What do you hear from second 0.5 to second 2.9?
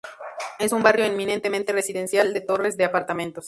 Es un barrio eminentemente residencial, de torres de